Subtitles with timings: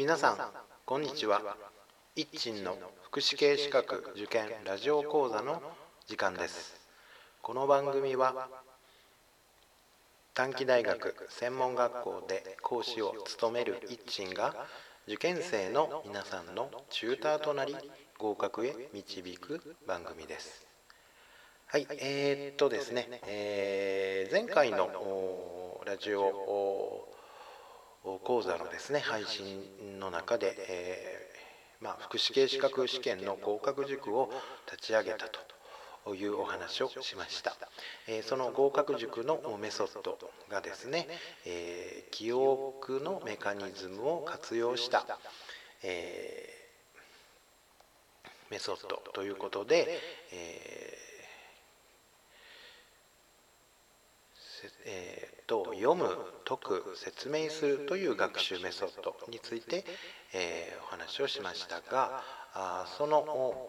[0.00, 0.38] 皆さん
[0.86, 1.42] こんにちは。
[2.16, 5.60] 一鎮の福祉系資格受験ラジオ講座の
[6.06, 6.80] 時間です。
[7.42, 8.48] この番組は
[10.32, 14.54] 短期大学専門学校で講師を務める一鎮が
[15.06, 17.76] 受験生の皆さんのチューターとなり
[18.16, 20.66] 合格へ導く番組です。
[21.66, 27.19] はいえー、っとですね、えー、前回のラジオ
[28.02, 34.30] 講座のですね配信の中で、えー、まあ、福祉系資格試験の合格塾を
[34.70, 35.26] 立ち上げた
[36.04, 37.56] というお話をしました、
[38.08, 40.18] えー、その合格塾のメソッド
[40.50, 41.06] がですね、
[41.46, 45.06] えー、記憶のメカニズムを活用した、
[45.82, 46.48] え
[48.50, 49.86] メソッドということで、
[50.32, 50.98] え
[54.84, 56.06] えーと読む
[56.44, 59.84] 解く説明するという学習メソッドについて、
[60.32, 62.22] えー、お話をしましたが
[62.54, 63.68] あその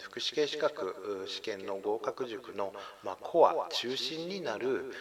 [0.00, 2.72] 福祉系資格試験の合格塾の、
[3.04, 4.92] まあ、コア中心になる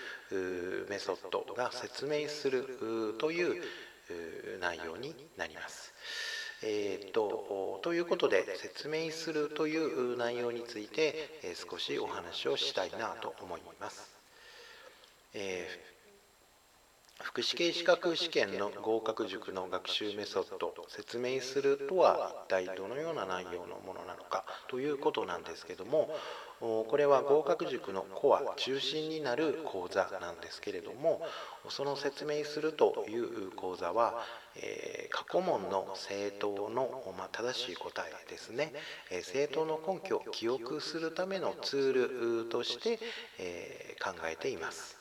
[0.90, 3.64] メソッドが説明するという
[4.60, 5.94] 内容になります。
[6.62, 14.19] えーと、ということで説明するという内容について、え、少しお話をしたいなと思います。
[15.33, 26.09] えー、福祉系資格試験の合格塾の学習メソッド説明するとは一体どのような内容のものなのかということなんですけども
[26.59, 31.21] これは合格塾のコア中心になる講座なんですけれども
[31.69, 38.73] その説明するという講座は、え、過去問の正答の、ま、正しい答えですね、
[39.11, 42.99] えー、正答の根拠を記憶するためのツールとして、
[43.38, 44.98] え、考えています。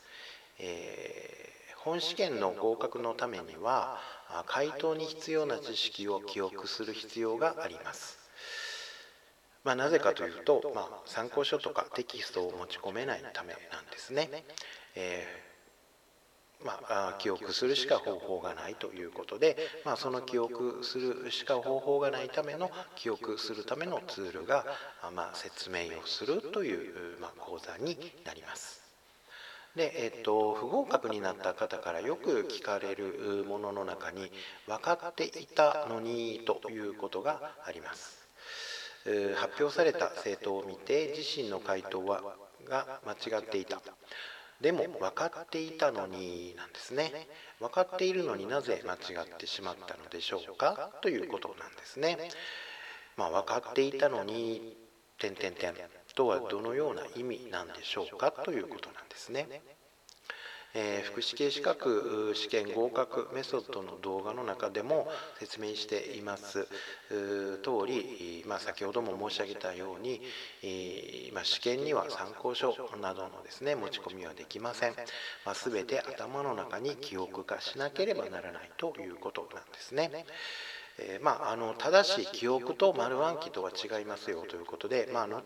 [0.58, 3.98] えー、本試験の合格のためには
[4.46, 8.18] 回答に必要な知識を記憶する必要があります。
[9.64, 14.30] まあ、なぜかというと、まあ、参考書とかテキストを持ち込めないためなんですね。
[14.94, 24.64] えー、まあ、記憶するしか方法がないということで、まあ、その記憶するしか方法がないための記憶するためのツールが、
[25.14, 28.87] まあ、説明をするという、まあ、講座になります。
[29.76, 34.32] で、えっと、不合格になった方からよく聞かれるものの中に
[34.66, 38.26] 分かっていたのにということがあります。
[39.36, 42.22] 発表された生徒を見て自身の回答は
[42.64, 43.80] が間違っていた。
[44.60, 47.28] でも分かっていたのになんですね。
[47.60, 50.90] 分かっているのになぜ間違ってしまったのでしょうか？
[51.00, 52.18] ということなんですね。
[53.16, 54.76] まあ分かっていたのに
[55.18, 55.74] 点点点
[56.18, 59.46] とはどのような意味なんでしょうかということなんですね。
[60.74, 65.08] えー、福祉系資格試験合格メソッドの動画の中でも
[65.38, 66.68] 説明しています
[67.62, 70.20] 通り、まあ、先ほども申し上げたように、
[71.32, 74.94] まあ、試験には参考書などのですね持ち込みはできません、
[75.46, 80.26] まあ、全て頭の中に記憶化しなければならないということなんですね。
[80.98, 85.42] えー、まあ、あの正しい記憶と丸暗記とは違いますよということで、まあの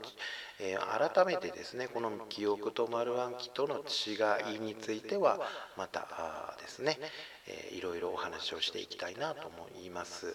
[0.64, 5.40] えー、改めてですねこの記憶と丸暗記との違いについては
[5.76, 6.98] またですね、
[7.48, 10.34] えー、いろいろお話をしていきたいなと思います。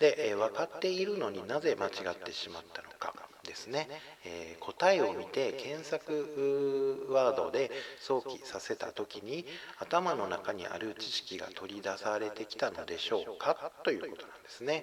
[0.00, 3.12] で、えー、分かっているのになぜ間違ってしまったのか。
[3.44, 3.88] ですね、
[4.24, 7.70] えー、答えを見て検索ワードで
[8.00, 9.44] 想起させた時に
[9.78, 14.82] 頭の中にある知識が取り出されてきたのでしょうかということなんですね。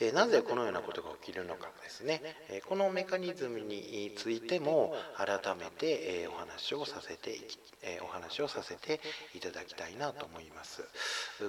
[0.00, 2.20] えなぜこのようなことが起きるのかですね、
[2.50, 9.00] えこのメカニズムについても改めて、えお話をさせていき、えお話をさせて
[9.34, 10.82] いただきたいなと思います。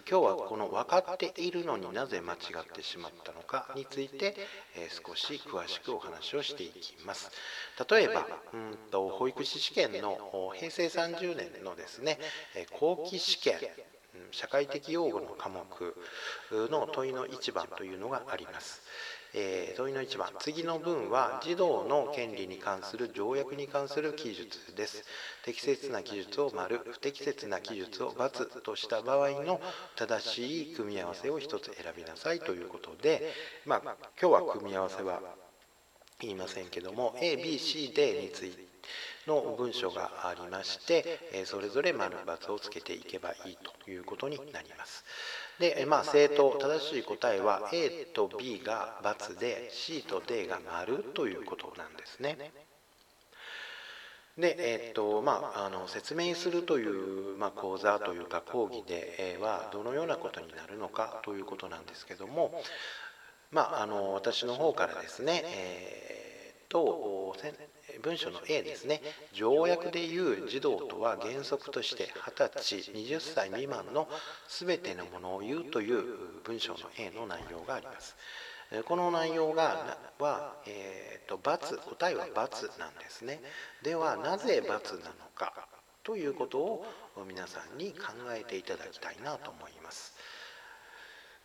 [0.09, 4.35] 今日はこの分かっているのになぜ間違ってしまったのかについて、
[4.75, 7.31] え少し詳しくお話をしていきます。
[7.89, 12.17] 例えばうんと保育士試験の平成30年のですね
[12.79, 13.57] 後期試験。
[14.31, 15.95] 社会的用語の科目
[16.51, 18.81] の問いの1番というのがあります。
[19.33, 25.03] えー、問いの1番次の文は児童の権利に関する条約に関する記述です
[25.43, 29.59] 適切な記述を丸不適切な記述を×とした場合の
[29.95, 33.33] 正しい組み合わせを1つ選びなさいということで、
[33.65, 33.81] まあ、
[34.19, 35.21] 今日は組み合わせは
[36.19, 38.66] 言いませんけども ABCD について
[39.27, 45.03] の文章がありましてそれぞれ丸×をつけていけばいいということになります。
[45.59, 52.37] で、まあ、正答正しい答えは A と B が×で C と D が丸ということなんですね。
[54.37, 56.85] で、えーとまあ、あの説明するとい
[57.33, 62.53] う、まあ、講座というか講義で、はどのようなことになるのかということなんですけども、
[63.51, 66.26] まあ、あの私の方からですね、えー、
[66.69, 67.35] と
[68.01, 69.01] 文書の A ですね
[69.33, 74.07] 条約でいう児童とは原則として20歳20歳未満の
[74.49, 76.03] 全てのものを言うという
[76.43, 78.15] 文章の A の内容があります。
[78.85, 83.41] この内容がは、えーと、×答えは×なんですね
[83.81, 84.81] ではなぜ×なの
[85.35, 85.67] か
[86.03, 86.85] ということを
[87.27, 90.16] 皆さんに考えていただきたいなと思います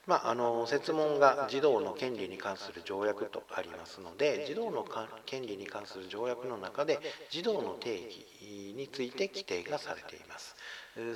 [0.06, 4.84] まあ、あの設問が児童の権利に関する条約とありますので児童の
[5.26, 6.98] 権利に関する条約の中で
[7.30, 10.56] 児童の定義について規定がされています。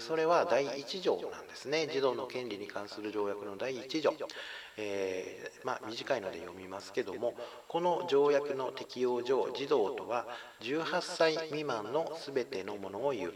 [0.00, 1.86] それは第1条なんですね。
[1.86, 4.14] 児童の権利に関する条約の第1条。
[4.78, 7.34] えー、まあ、短いので読みますけども
[7.66, 10.26] この条約の適用上児童とは
[10.60, 13.32] 18歳未満の全てのものを言う。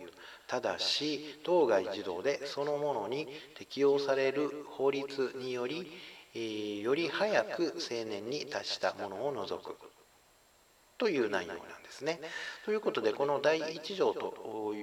[0.46, 5.90] ただし当該児童でそのものに適用される法律により、
[6.34, 9.76] えー、より早く成年に達したものを除く。
[11.00, 12.20] という内容なんですね。
[12.66, 14.74] ということでこの第1条と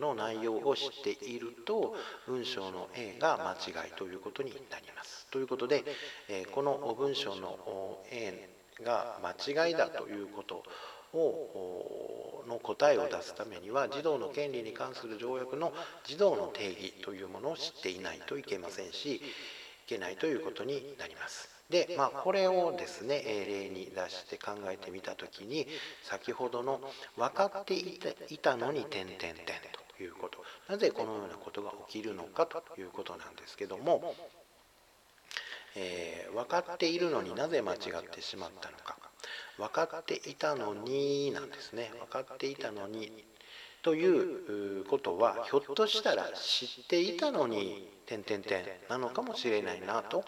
[0.00, 1.96] の内容を知っていると
[2.28, 5.26] 文章の A が間違いということになります。
[5.32, 5.84] ということで
[6.52, 8.48] この文章の A
[8.84, 10.62] が間違いだということ
[11.12, 15.72] をの答えを出すためには児童の権利に関する条約の
[16.04, 19.20] 児童の定義というものを知っていないといけませんしい
[19.86, 21.53] けないということになります。
[21.70, 25.66] で、まあ、これをですね例に出して考えてみた時に
[26.02, 26.80] 先ほどの
[27.16, 29.34] 分かっていたのに点々点
[29.96, 30.38] ということ。
[30.68, 34.14] なぜこのようなことが起きるのかということなんですけども、
[35.76, 38.96] えー、分かっているのになぜ間違ってしまったのか。
[39.56, 41.92] 分かっていたのになんですね。
[41.98, 43.24] 分かっていたのに
[43.84, 50.24] ということはひょっとしたら知っていたのに点々点なのかもしれないなと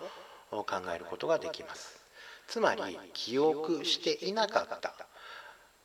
[0.51, 0.65] 考
[0.95, 2.01] えることができます。
[2.47, 4.95] つまり記憶していなかった。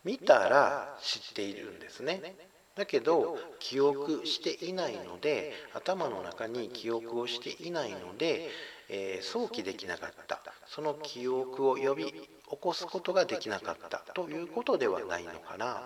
[0.04, 2.36] 見たら知っているんですね。
[2.76, 8.50] だけど記憶していないので頭の中に記憶をしていないので、
[8.90, 10.42] えー、想起できなかった。
[10.68, 15.84] その記憶を呼び起こすことができなかったということではないのかな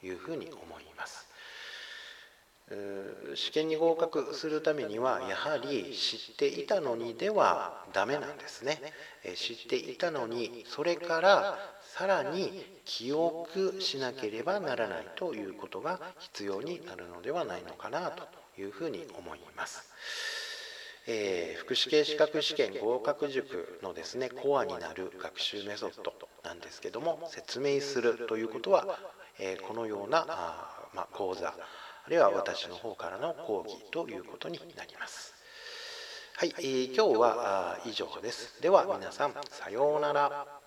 [0.00, 1.26] というふうに思います。
[3.34, 8.80] 試験に合格するためにはやはり知っていたのにではダメなんですね
[9.36, 18.24] 知っていたのにそれからさらに記憶しなければならないということが必要になるのではないのかなと
[18.60, 19.88] いうふうに思います。
[21.10, 26.12] えー、福祉系資格試験合格塾のですねコアになる学習メソッド
[26.44, 28.98] なんですけども説明するということは、
[29.38, 31.54] えー、このようなあ、まあ、講座
[32.08, 35.34] あるいは私の方からの講義ということになります。
[36.38, 38.62] はい、えー、今日は以上です。
[38.62, 40.57] では皆さん、さようなら。